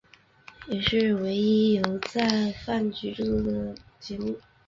[0.67, 4.35] 也是唯一由在阪局制作的节目。